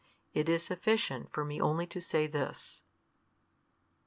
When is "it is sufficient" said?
0.33-1.31